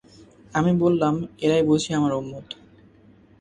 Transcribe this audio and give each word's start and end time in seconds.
আমি 0.53 0.71
বললাম, 0.79 1.15
এরাই 1.41 1.63
বুঝি 1.63 1.89
আমার 1.93 2.13
উম্মত। 2.13 2.45